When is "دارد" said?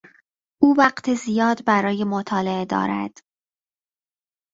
2.65-3.11